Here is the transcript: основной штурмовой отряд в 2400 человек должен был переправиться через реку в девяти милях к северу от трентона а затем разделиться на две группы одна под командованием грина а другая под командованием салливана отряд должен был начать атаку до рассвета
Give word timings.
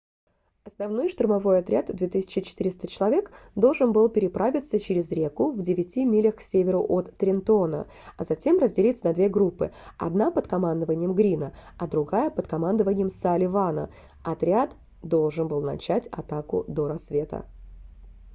основной 0.63 1.09
штурмовой 1.09 1.59
отряд 1.59 1.89
в 1.91 1.93
2400 1.93 2.87
человек 2.87 3.31
должен 3.53 3.93
был 3.93 4.09
переправиться 4.09 4.79
через 4.79 5.11
реку 5.11 5.51
в 5.51 5.61
девяти 5.61 6.05
милях 6.05 6.37
к 6.37 6.41
северу 6.41 6.81
от 6.83 7.15
трентона 7.17 7.87
а 8.17 8.23
затем 8.23 8.57
разделиться 8.57 9.05
на 9.05 9.13
две 9.13 9.29
группы 9.29 9.71
одна 9.99 10.31
под 10.31 10.47
командованием 10.47 11.13
грина 11.13 11.53
а 11.77 11.85
другая 11.85 12.31
под 12.31 12.47
командованием 12.47 13.09
салливана 13.09 13.91
отряд 14.23 14.75
должен 15.03 15.47
был 15.47 15.61
начать 15.61 16.07
атаку 16.07 16.65
до 16.67 16.87
рассвета 16.87 17.45